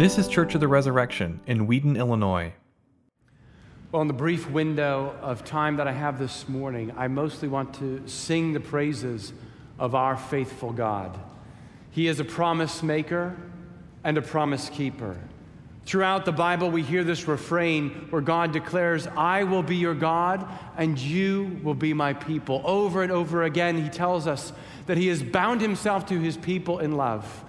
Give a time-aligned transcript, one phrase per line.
[0.00, 2.54] This is Church of the Resurrection in Wheaton, Illinois.
[3.92, 7.74] Well, in the brief window of time that I have this morning, I mostly want
[7.74, 9.34] to sing the praises
[9.78, 11.20] of our faithful God.
[11.90, 13.36] He is a promise maker
[14.02, 15.18] and a promise keeper.
[15.84, 20.48] Throughout the Bible, we hear this refrain where God declares, I will be your God
[20.78, 22.62] and you will be my people.
[22.64, 24.54] Over and over again, he tells us
[24.86, 27.44] that he has bound himself to his people in love.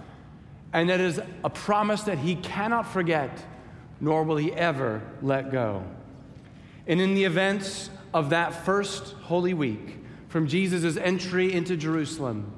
[0.73, 3.43] And that is a promise that he cannot forget,
[3.99, 5.84] nor will he ever let go.
[6.88, 9.97] And in the events of that first Holy Week,
[10.30, 12.52] from Jesus' entry into Jerusalem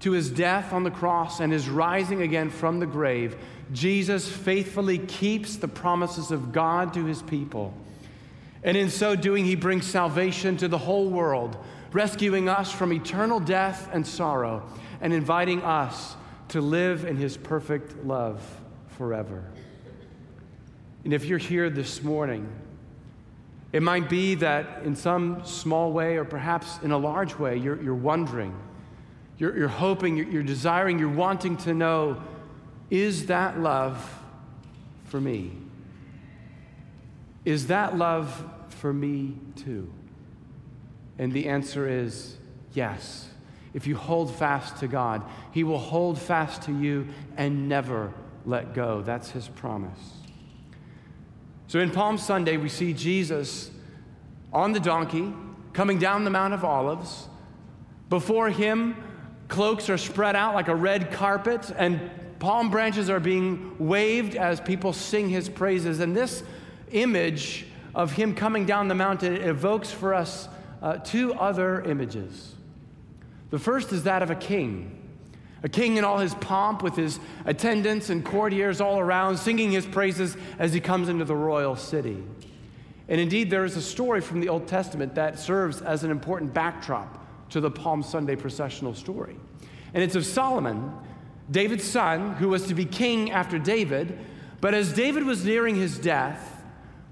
[0.00, 3.36] to his death on the cross and his rising again from the grave,
[3.72, 7.72] Jesus faithfully keeps the promises of God to his people.
[8.64, 11.56] And in so doing, he brings salvation to the whole world,
[11.92, 14.68] rescuing us from eternal death and sorrow,
[15.00, 16.16] and inviting us
[16.50, 18.42] to live in his perfect love
[18.98, 19.44] forever.
[21.04, 22.48] And if you're here this morning,
[23.72, 27.80] it might be that in some small way or perhaps in a large way, you're,
[27.80, 28.54] you're wondering,
[29.38, 32.22] you're, you're hoping, you're, you're desiring, you're wanting to know
[32.90, 34.20] is that love
[35.04, 35.52] for me?
[37.44, 39.92] Is that love for me too?
[41.18, 42.36] And the answer is
[42.74, 43.29] yes.
[43.72, 48.12] If you hold fast to God, He will hold fast to you and never
[48.44, 49.02] let go.
[49.02, 49.98] That's His promise.
[51.68, 53.70] So in Palm Sunday, we see Jesus
[54.52, 55.32] on the donkey
[55.72, 57.28] coming down the Mount of Olives.
[58.08, 58.96] Before Him,
[59.46, 64.60] cloaks are spread out like a red carpet, and palm branches are being waved as
[64.60, 66.00] people sing His praises.
[66.00, 66.42] And this
[66.90, 70.48] image of Him coming down the mountain evokes for us
[70.82, 72.54] uh, two other images.
[73.50, 74.96] The first is that of a king.
[75.62, 79.84] A king in all his pomp, with his attendants and courtiers all around, singing his
[79.84, 82.22] praises as he comes into the royal city.
[83.08, 86.54] And indeed, there is a story from the Old Testament that serves as an important
[86.54, 89.36] backdrop to the Palm Sunday processional story.
[89.92, 90.92] And it's of Solomon,
[91.50, 94.16] David's son, who was to be king after David.
[94.60, 96.62] But as David was nearing his death,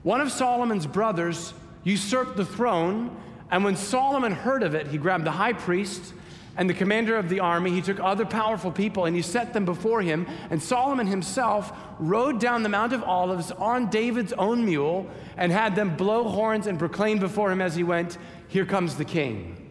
[0.05, 3.15] one of Solomon's brothers usurped the throne.
[3.51, 6.15] And when Solomon heard of it, he grabbed the high priest
[6.59, 9.65] and the commander of the army, he took other powerful people and he set them
[9.65, 10.27] before him.
[10.51, 15.77] And Solomon himself rode down the Mount of Olives on David's own mule and had
[15.77, 19.71] them blow horns and proclaim before him as he went, Here comes the king.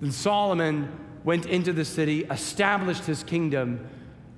[0.00, 3.86] Then Solomon went into the city, established his kingdom,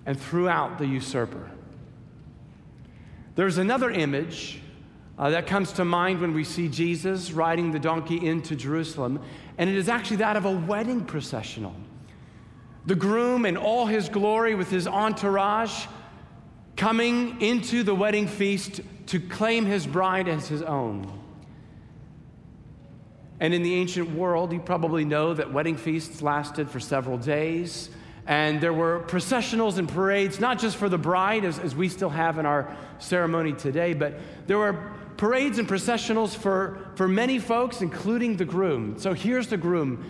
[0.06, 1.52] and threw out the usurper.
[3.36, 4.60] There's another image
[5.18, 9.20] uh, that comes to mind when we see Jesus riding the donkey into Jerusalem,
[9.58, 11.74] and it is actually that of a wedding processional.
[12.86, 15.86] The groom in all his glory with his entourage
[16.76, 21.10] coming into the wedding feast to claim his bride as his own.
[23.40, 27.90] And in the ancient world, you probably know that wedding feasts lasted for several days.
[28.26, 32.08] And there were processionals and parades, not just for the bride, as, as we still
[32.08, 34.14] have in our ceremony today, but
[34.46, 34.90] there were
[35.24, 38.98] parades and processionals for, for many folks, including the groom.
[38.98, 40.04] So here's the groom,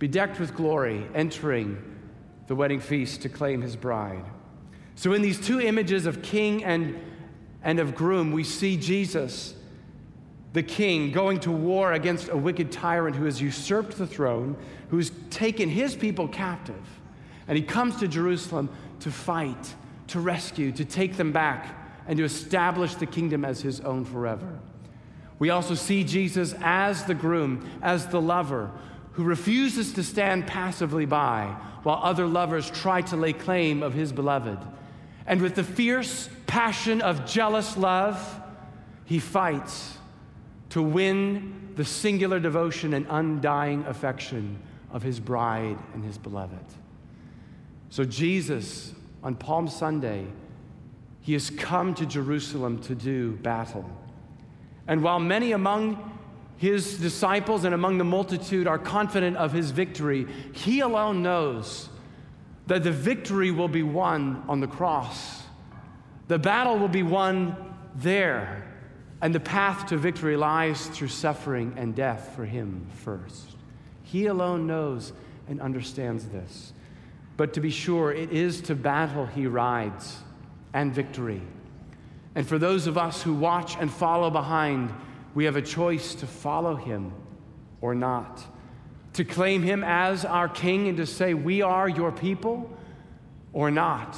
[0.00, 1.80] bedecked with glory, entering
[2.48, 4.24] the wedding feast to claim his bride.
[4.96, 7.00] So, in these two images of king and,
[7.62, 9.54] and of groom, we see Jesus,
[10.52, 14.56] the king, going to war against a wicked tyrant who has usurped the throne,
[14.88, 16.84] who's taken his people captive.
[17.46, 18.68] And he comes to Jerusalem
[18.98, 19.76] to fight,
[20.08, 24.58] to rescue, to take them back and to establish the kingdom as his own forever.
[25.38, 28.70] We also see Jesus as the groom, as the lover,
[29.12, 34.12] who refuses to stand passively by while other lovers try to lay claim of his
[34.12, 34.58] beloved.
[35.26, 38.40] And with the fierce passion of jealous love,
[39.04, 39.98] he fights
[40.70, 44.58] to win the singular devotion and undying affection
[44.90, 46.64] of his bride and his beloved.
[47.90, 48.92] So, Jesus
[49.22, 50.26] on Palm Sunday
[51.24, 53.90] he has come to Jerusalem to do battle.
[54.86, 56.18] And while many among
[56.58, 61.88] his disciples and among the multitude are confident of his victory, he alone knows
[62.66, 65.44] that the victory will be won on the cross.
[66.28, 67.56] The battle will be won
[67.94, 68.62] there,
[69.22, 73.56] and the path to victory lies through suffering and death for him first.
[74.02, 75.14] He alone knows
[75.48, 76.74] and understands this.
[77.38, 80.18] But to be sure, it is to battle he rides
[80.74, 81.40] and victory.
[82.34, 84.92] And for those of us who watch and follow behind,
[85.34, 87.12] we have a choice to follow him
[87.80, 88.44] or not,
[89.14, 92.70] to claim him as our king and to say, We are your people,
[93.52, 94.16] or not,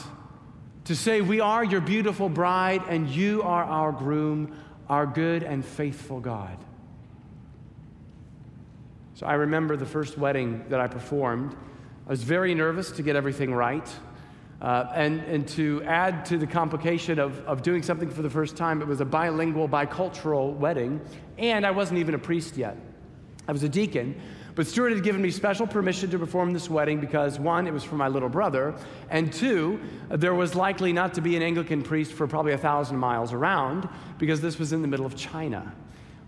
[0.84, 4.56] to say, We are your beautiful bride, and you are our groom,
[4.88, 6.56] our good and faithful God.
[9.14, 11.54] So I remember the first wedding that I performed.
[12.06, 13.88] I was very nervous to get everything right.
[14.60, 18.56] Uh, and, and to add to the complication of, of doing something for the first
[18.56, 21.00] time, it was a bilingual, bicultural wedding,
[21.36, 22.76] and I wasn't even a priest yet.
[23.46, 24.18] I was a deacon,
[24.54, 27.84] but Stewart had given me special permission to perform this wedding because, one, it was
[27.84, 28.74] for my little brother,
[29.10, 32.96] and two, there was likely not to be an Anglican priest for probably a thousand
[32.96, 33.86] miles around
[34.18, 35.74] because this was in the middle of China.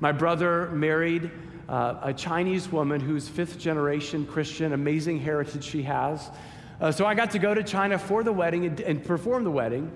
[0.01, 1.31] My brother married
[1.69, 6.31] uh, a Chinese woman who's fifth generation Christian, amazing heritage she has.
[6.81, 9.51] Uh, so I got to go to China for the wedding and, and perform the
[9.51, 9.91] wedding.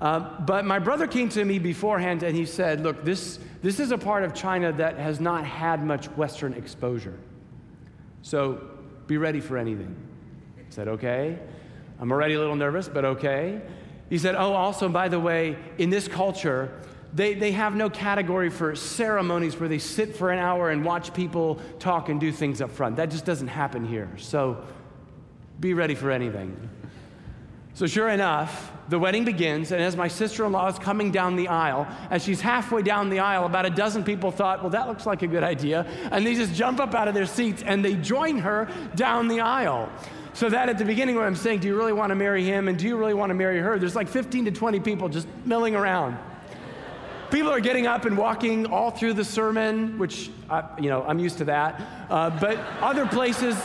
[0.00, 3.90] Uh, but my brother came to me beforehand and he said, Look, this, this is
[3.90, 7.18] a part of China that has not had much Western exposure.
[8.22, 8.60] So
[9.06, 9.96] be ready for anything.
[10.58, 11.38] I said, Okay.
[11.98, 13.62] I'm already a little nervous, but okay.
[14.10, 16.70] He said, Oh, also, by the way, in this culture,
[17.14, 21.14] they, they have no category for ceremonies where they sit for an hour and watch
[21.14, 22.96] people talk and do things up front.
[22.96, 24.10] That just doesn't happen here.
[24.18, 24.62] So
[25.60, 26.68] be ready for anything.
[27.74, 31.36] So, sure enough, the wedding begins, and as my sister in law is coming down
[31.36, 34.88] the aisle, as she's halfway down the aisle, about a dozen people thought, well, that
[34.88, 35.86] looks like a good idea.
[36.10, 39.40] And they just jump up out of their seats and they join her down the
[39.40, 39.90] aisle.
[40.32, 42.68] So that at the beginning, when I'm saying, do you really want to marry him
[42.68, 45.26] and do you really want to marry her, there's like 15 to 20 people just
[45.44, 46.16] milling around.
[47.30, 51.18] People are getting up and walking all through the sermon, which, uh, you know, I'm
[51.18, 51.82] used to that.
[52.08, 53.56] Uh, but other places,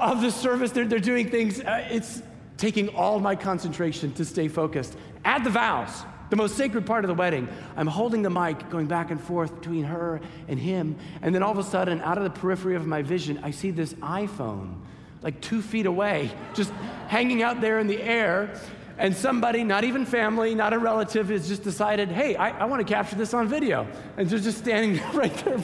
[0.00, 0.70] of the service.
[0.72, 1.60] They're, they're doing things.
[1.60, 2.22] Uh, it's
[2.56, 4.96] taking all my concentration to stay focused.
[5.24, 7.48] At the vows, the most sacred part of the wedding.
[7.76, 10.96] I'm holding the mic, going back and forth between her and him.
[11.22, 13.70] And then all of a sudden, out of the periphery of my vision, I see
[13.70, 14.76] this iPhone
[15.22, 16.70] like two feet away, just
[17.08, 18.58] hanging out there in the air.
[18.96, 22.86] And somebody, not even family, not a relative, has just decided, hey, I, I want
[22.86, 23.86] to capture this on video.
[24.16, 25.58] And they're just standing right there.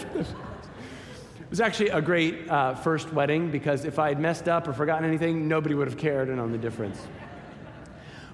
[1.57, 5.09] Was actually a great uh, first wedding because if I had messed up or forgotten
[5.09, 7.01] anything, nobody would have cared and known the difference.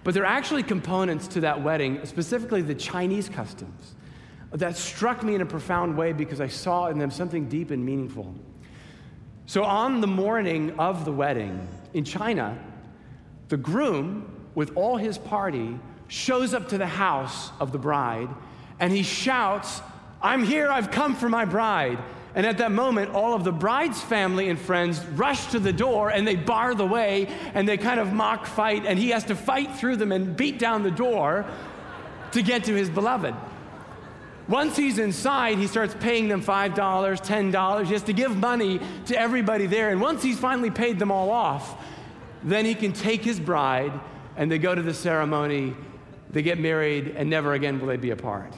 [0.03, 3.95] But there are actually components to that wedding, specifically the Chinese customs,
[4.51, 7.87] that struck me in a profound way because I saw in them something deep and
[7.87, 8.35] meaningful.
[9.47, 12.59] So, on the morning of the wedding in China,
[13.51, 15.79] the groom, with all his party,
[16.09, 18.31] shows up to the house of the bride
[18.81, 19.81] and he shouts,
[20.21, 22.01] I'm here, I've come for my bride.
[22.35, 26.09] And at that moment, all of the bride's family and friends rush to the door
[26.09, 29.35] and they bar the way and they kind of mock fight, and he has to
[29.35, 31.45] fight through them and beat down the door
[32.33, 33.35] to get to his beloved.
[34.49, 37.85] Once he's inside, he starts paying them $5, $10.
[37.85, 39.91] He has to give money to everybody there.
[39.91, 41.81] And once he's finally paid them all off,
[42.43, 43.93] then he can take his bride
[44.37, 45.77] and they go to the ceremony,
[46.31, 48.53] they get married, and never again will they be apart.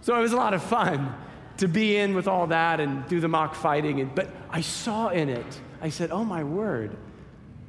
[0.00, 1.12] So it was a lot of fun
[1.58, 4.00] to be in with all that and do the mock fighting.
[4.00, 6.96] And, but I saw in it, I said, oh my word,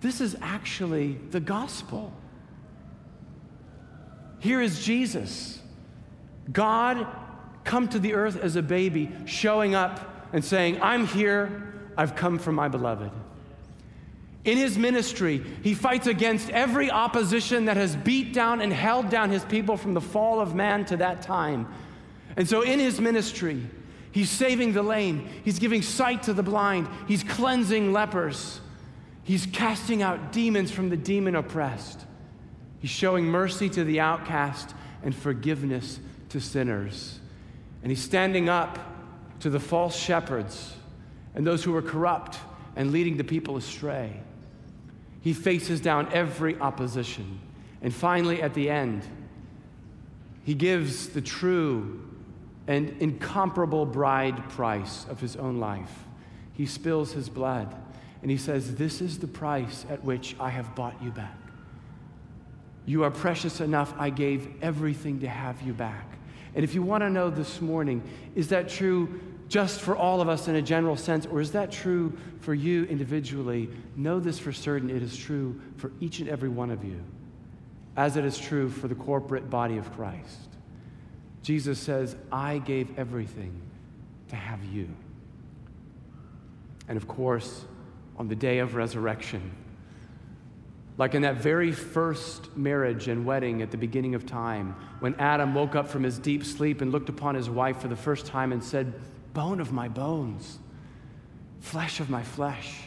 [0.02, 2.14] this is actually the gospel.
[4.40, 5.60] Here is Jesus.
[6.52, 7.08] God
[7.64, 10.00] come to the earth as a baby, showing up
[10.34, 13.12] and saying, I'm here, I've come for my beloved.
[14.46, 19.30] In his ministry, he fights against every opposition that has beat down and held down
[19.30, 21.68] his people from the fall of man to that time.
[22.38, 23.62] And so, in his ministry,
[24.18, 28.60] he's saving the lame, he's giving sight to the blind, he's cleansing lepers,
[29.22, 32.04] he's casting out demons from the demon oppressed,
[32.80, 37.20] he's showing mercy to the outcast and forgiveness to sinners.
[37.84, 38.80] And he's standing up
[39.42, 40.74] to the false shepherds
[41.36, 42.40] and those who are corrupt
[42.76, 44.20] and leading the people astray.
[45.22, 47.40] He faces down every opposition.
[47.84, 49.06] And finally, at the end,
[50.44, 52.07] he gives the true
[52.68, 56.04] and incomparable bride price of his own life.
[56.54, 57.74] He spills his blood
[58.22, 61.38] and he says, This is the price at which I have bought you back.
[62.86, 66.18] You are precious enough, I gave everything to have you back.
[66.56, 68.02] And if you want to know this morning,
[68.34, 69.20] is that true
[69.50, 72.86] just for all of us in a general sense, or is that true for you
[72.86, 73.70] individually?
[73.96, 77.02] Know this for certain it is true for each and every one of you,
[77.96, 80.57] as it is true for the corporate body of Christ.
[81.44, 83.62] Jesus says, I gave everything
[84.30, 84.90] to have you.
[86.88, 87.66] And of course,
[88.18, 89.52] on the day of resurrection,
[90.98, 95.54] like in that very first marriage and wedding at the beginning of time, when Adam
[95.54, 98.52] woke up from his deep sleep and looked upon his wife for the first time
[98.52, 98.94] and said,
[99.34, 100.58] Bone of my bones,
[101.60, 102.82] flesh of my flesh.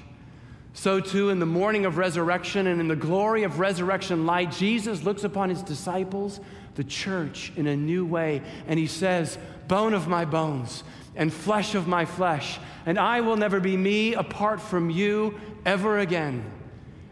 [0.72, 5.02] So, too, in the morning of resurrection and in the glory of resurrection light, Jesus
[5.04, 6.40] looks upon his disciples,
[6.74, 10.84] the church, in a new way, and he says, Bone of my bones
[11.14, 15.98] and flesh of my flesh, and I will never be me apart from you ever
[15.98, 16.50] again.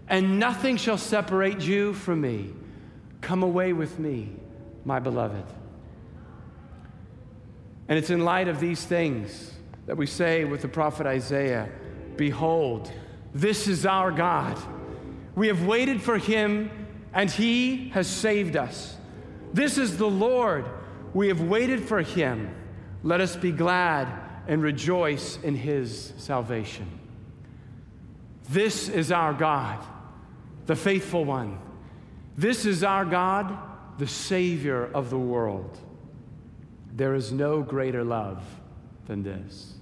[0.09, 2.50] And nothing shall separate you from me.
[3.21, 4.31] Come away with me,
[4.85, 5.45] my beloved.
[7.88, 9.53] And it's in light of these things
[9.87, 11.69] that we say with the prophet Isaiah
[12.17, 12.93] Behold,
[13.33, 14.59] this is our God.
[15.35, 16.71] We have waited for him,
[17.12, 18.98] and he has saved us.
[19.52, 20.64] This is the Lord.
[21.14, 22.55] We have waited for him.
[23.02, 24.09] Let us be glad
[24.47, 26.99] and rejoice in his salvation.
[28.49, 29.78] This is our God,
[30.67, 31.59] the faithful one.
[32.37, 33.57] This is our God,
[33.99, 35.78] the Savior of the world.
[36.95, 38.43] There is no greater love
[39.07, 39.75] than this.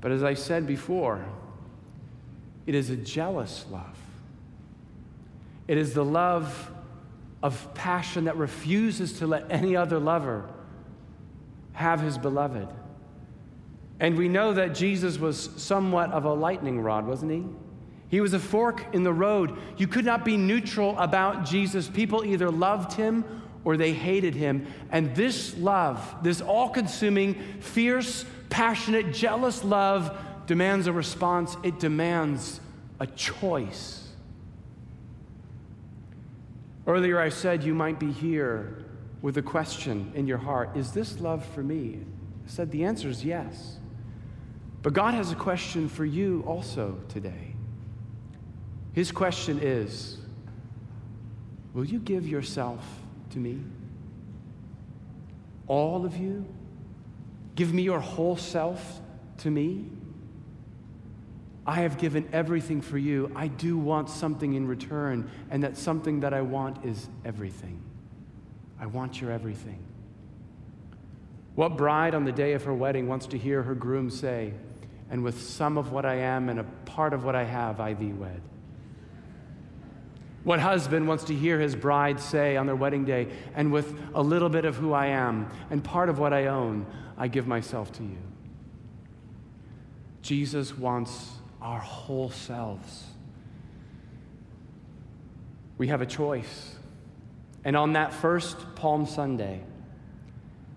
[0.00, 1.24] But as I said before,
[2.66, 3.98] it is a jealous love.
[5.68, 6.70] It is the love
[7.42, 10.48] of passion that refuses to let any other lover
[11.72, 12.68] have his beloved.
[13.98, 17.44] And we know that Jesus was somewhat of a lightning rod, wasn't he?
[18.08, 19.56] He was a fork in the road.
[19.78, 21.88] You could not be neutral about Jesus.
[21.88, 23.24] People either loved him
[23.64, 24.66] or they hated him.
[24.90, 32.60] And this love, this all consuming, fierce, passionate, jealous love, demands a response, it demands
[33.00, 34.08] a choice.
[36.86, 38.84] Earlier, I said you might be here
[39.20, 42.00] with a question in your heart Is this love for me?
[42.44, 43.78] I said the answer is yes.
[44.82, 47.54] But God has a question for you also today.
[48.92, 50.18] His question is
[51.72, 52.84] Will you give yourself
[53.30, 53.60] to me?
[55.68, 56.44] All of you?
[57.54, 59.00] Give me your whole self
[59.38, 59.86] to me?
[61.66, 63.30] I have given everything for you.
[63.36, 67.80] I do want something in return, and that something that I want is everything.
[68.80, 69.78] I want your everything.
[71.54, 74.54] What bride on the day of her wedding wants to hear her groom say,
[75.10, 77.94] And with some of what I am and a part of what I have, I
[77.94, 78.40] thee wed?
[80.42, 84.22] What husband wants to hear his bride say on their wedding day, And with a
[84.22, 87.92] little bit of who I am and part of what I own, I give myself
[87.92, 88.18] to you?
[90.22, 93.04] Jesus wants our whole selves.
[95.78, 96.76] We have a choice.
[97.64, 99.60] And on that first Palm Sunday,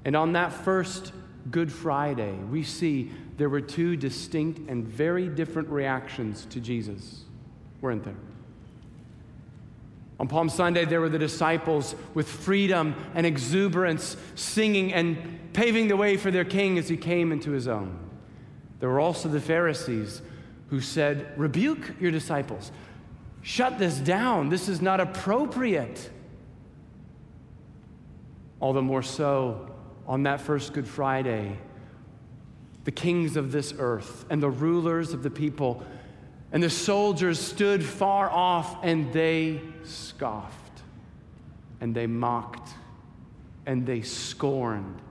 [0.05, 1.11] and on that first
[1.49, 7.23] Good Friday, we see there were two distinct and very different reactions to Jesus,
[7.81, 8.15] weren't there?
[10.19, 15.97] On Palm Sunday, there were the disciples with freedom and exuberance, singing and paving the
[15.97, 17.99] way for their king as he came into his own.
[18.79, 20.21] There were also the Pharisees
[20.75, 22.69] who said, Rebuke your disciples.
[23.41, 24.49] Shut this down.
[24.49, 26.09] This is not appropriate.
[28.59, 29.73] All the more so
[30.05, 31.57] on that first Good Friday,
[32.83, 35.81] the kings of this earth and the rulers of the people
[36.51, 40.81] and the soldiers stood far off and they scoffed
[41.79, 42.69] and they mocked
[43.65, 45.01] and they scorned.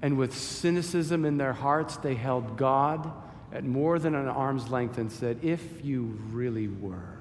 [0.00, 3.10] And with cynicism in their hearts, they held God
[3.56, 7.16] at more than an arm's length and said, If you really were,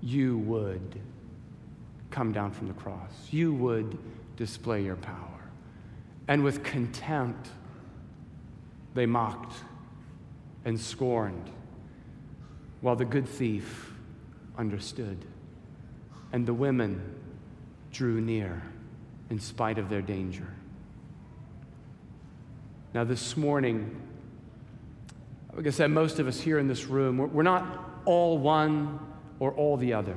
[0.00, 0.98] you would
[2.10, 3.12] come down from the cross.
[3.30, 3.98] You would
[4.38, 5.50] display your power.
[6.28, 7.50] And with contempt,
[8.94, 9.54] they mocked
[10.64, 11.50] and scorned,
[12.80, 13.92] while the good thief
[14.56, 15.26] understood.
[16.32, 17.02] And the women
[17.92, 18.62] drew near
[19.28, 20.48] in spite of their danger.
[22.94, 23.94] Now, this morning,
[25.56, 29.00] like I said, most of us here in this room, we're, not all one
[29.40, 30.14] or all the other.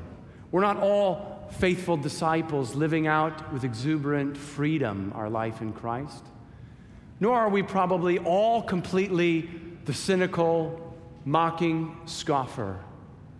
[0.51, 6.25] We're not all faithful disciples living out with exuberant freedom our life in Christ.
[7.21, 9.49] Nor are we probably all completely
[9.85, 12.77] the cynical, mocking scoffer,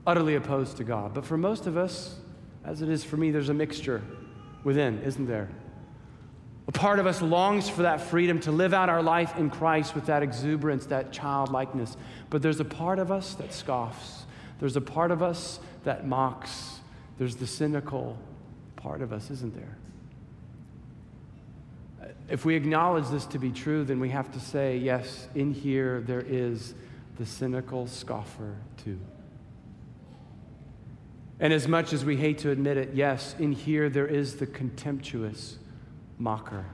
[0.07, 1.13] utterly opposed to God.
[1.13, 2.17] But for most of us,
[2.63, 4.01] as it is for me, there's a mixture
[4.63, 5.49] within, isn't there?
[6.69, 9.95] A part of us longs for that freedom to live out our life in Christ
[9.95, 11.97] with that exuberance, that childlikeness.
[12.29, 14.25] But there's a part of us that scoffs.
[14.59, 16.79] There's a part of us that mocks.
[17.17, 18.19] There's the cynical
[18.75, 19.77] part of us, isn't there?
[22.29, 26.01] If we acknowledge this to be true, then we have to say, yes, in here
[26.01, 26.75] there is
[27.17, 28.99] the cynical scoffer too.
[31.39, 34.45] And as much as we hate to admit it, yes, in here there is the
[34.45, 35.57] contemptuous
[36.19, 36.65] mocker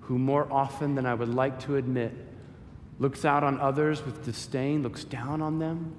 [0.00, 2.12] who, more often than I would like to admit,
[2.98, 5.96] looks out on others with disdain, looks down on them,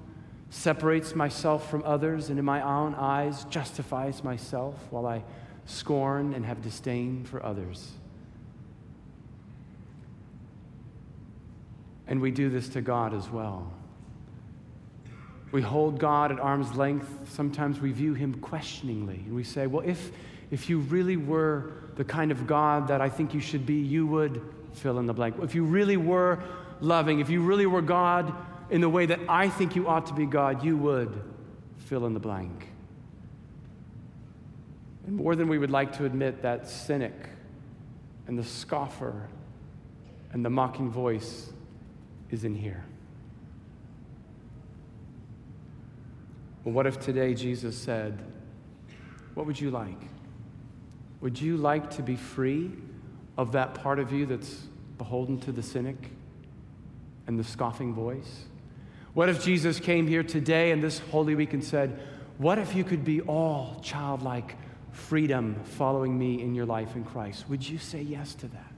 [0.50, 5.24] separates myself from others, and in my own eyes justifies myself while I
[5.66, 7.92] scorn and have disdain for others.
[12.06, 13.72] And we do this to God as well.
[15.52, 17.30] We hold God at arm's length.
[17.32, 19.22] Sometimes we view him questioningly.
[19.26, 20.10] And we say, well, if,
[20.50, 24.06] if you really were the kind of God that I think you should be, you
[24.06, 24.42] would
[24.74, 25.36] fill in the blank.
[25.42, 26.42] If you really were
[26.80, 28.34] loving, if you really were God
[28.70, 31.22] in the way that I think you ought to be God, you would
[31.78, 32.68] fill in the blank.
[35.06, 37.14] And more than we would like to admit, that cynic
[38.26, 39.28] and the scoffer
[40.32, 41.50] and the mocking voice
[42.30, 42.84] is in here.
[46.66, 48.20] Well, what if today Jesus said,
[49.34, 50.00] What would you like?
[51.20, 52.72] Would you like to be free
[53.38, 54.64] of that part of you that's
[54.98, 56.10] beholden to the cynic
[57.28, 58.46] and the scoffing voice?
[59.14, 62.00] What if Jesus came here today and this Holy Week and said,
[62.36, 64.56] What if you could be all childlike
[64.90, 67.48] freedom following me in your life in Christ?
[67.48, 68.72] Would you say yes to that?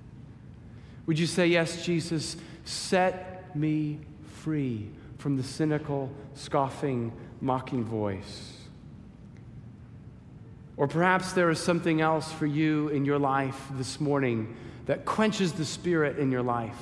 [1.07, 4.01] Would you say, Yes, Jesus, set me
[4.43, 8.55] free from the cynical, scoffing, mocking voice?
[10.77, 15.53] Or perhaps there is something else for you in your life this morning that quenches
[15.53, 16.79] the spirit in your life,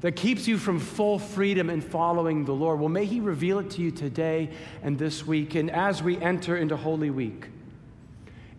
[0.00, 2.80] that keeps you from full freedom in following the Lord.
[2.80, 4.50] Well, may He reveal it to you today
[4.82, 5.54] and this week.
[5.54, 7.48] And as we enter into Holy Week,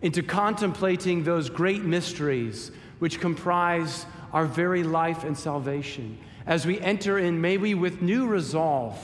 [0.00, 7.18] into contemplating those great mysteries which comprise our very life and salvation, as we enter
[7.18, 8.98] in, may we with new resolve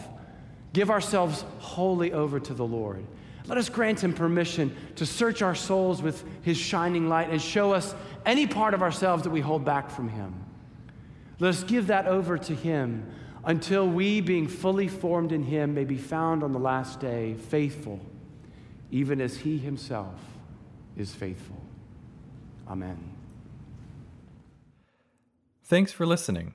[0.78, 3.04] give ourselves wholly over to the Lord.
[3.48, 7.72] Let us grant him permission to search our souls with his shining light and show
[7.72, 10.32] us any part of ourselves that we hold back from him.
[11.40, 13.10] Let us give that over to him
[13.44, 17.98] until we, being fully formed in him, may be found on the last day faithful,
[18.92, 20.14] even as he himself
[20.96, 21.60] is faithful.
[22.68, 23.16] Amen.
[25.64, 26.54] Thanks for listening.